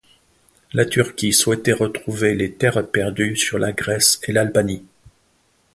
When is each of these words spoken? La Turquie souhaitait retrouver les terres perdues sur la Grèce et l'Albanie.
La 0.73 0.85
Turquie 0.87 1.31
souhaitait 1.31 1.73
retrouver 1.73 2.33
les 2.33 2.53
terres 2.55 2.87
perdues 2.89 3.37
sur 3.37 3.59
la 3.59 3.71
Grèce 3.71 4.19
et 4.23 4.31
l'Albanie. 4.31 4.83